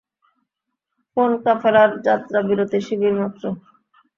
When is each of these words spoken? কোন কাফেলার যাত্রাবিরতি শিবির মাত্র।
কোন 1.17 1.31
কাফেলার 1.43 1.89
যাত্রাবিরতি 2.05 2.79
শিবির 2.85 3.13
মাত্র। 3.19 3.43